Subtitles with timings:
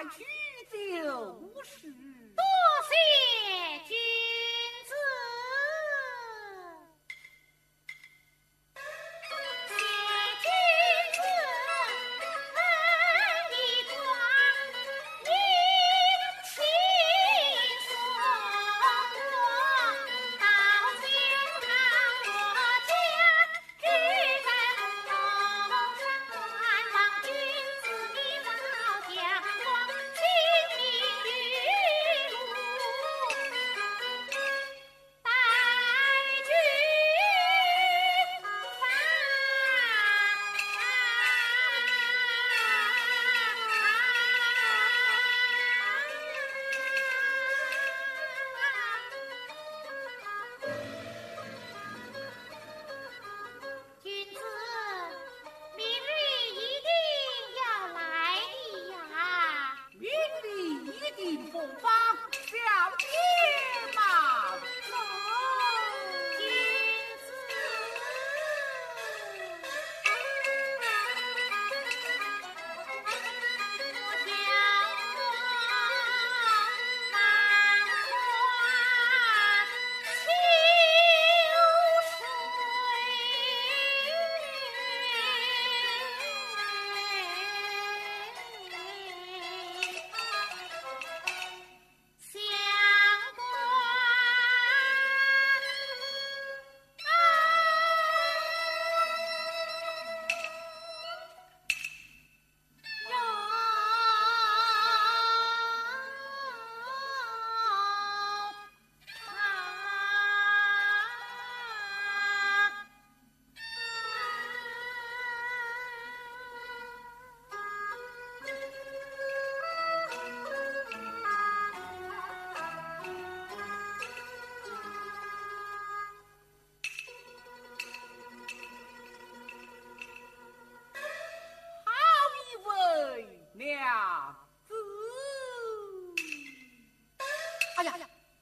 [0.00, 0.22] 那曲
[0.70, 2.44] 酒是多
[2.88, 3.77] 谢。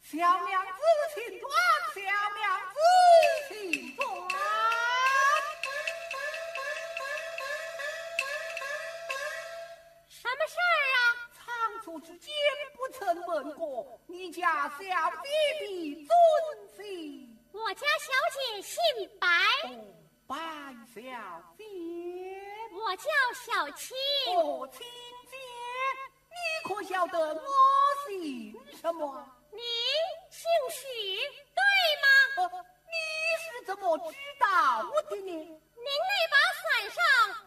[0.09, 0.81] 小娘子
[1.17, 1.51] 请转，
[1.93, 2.01] 小
[2.37, 2.79] 娘子
[3.49, 4.07] 请转。
[10.09, 10.99] 什么事儿啊？
[11.35, 11.43] 仓
[11.83, 12.33] 促之间
[12.77, 14.87] 不曾问过你家小姐
[15.59, 16.09] 的尊
[16.77, 17.37] 姓。
[17.51, 18.79] 我家小姐姓
[19.19, 19.27] 白，
[20.29, 20.37] 白
[20.95, 21.01] 小
[21.59, 21.65] 姐。
[22.71, 23.97] 我叫小青。
[24.37, 24.87] 哦，亲
[25.29, 25.37] 姐，
[26.31, 26.37] 你
[26.69, 27.43] 可晓得我
[28.07, 29.36] 姓什么？
[30.37, 30.85] 你姓许，
[31.57, 31.65] 对
[32.05, 32.07] 吗？
[32.37, 32.41] 呃，
[32.85, 32.95] 你
[33.41, 34.45] 是怎么知道
[35.09, 35.33] 的呢？
[35.33, 35.49] 您
[35.81, 37.01] 那把伞上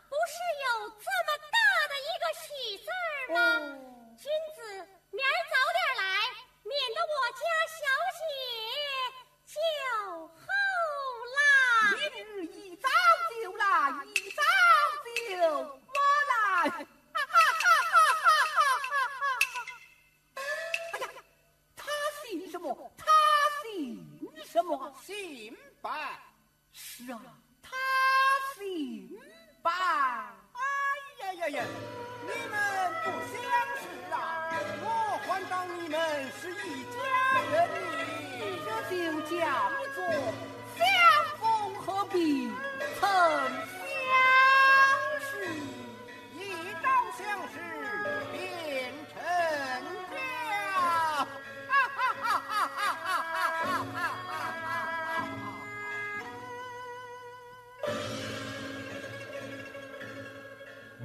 [0.10, 0.34] 不是
[0.66, 2.50] 有这么大的一个喜
[2.80, 2.90] 字
[3.32, 3.38] 吗？
[3.38, 3.78] 哦
[4.18, 4.26] 君
[4.56, 4.58] 子，
[5.12, 5.99] 明儿早点来，